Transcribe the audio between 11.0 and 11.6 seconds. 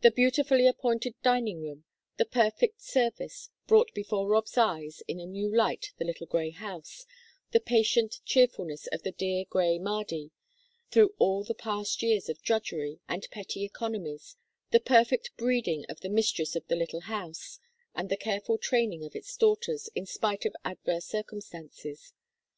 all the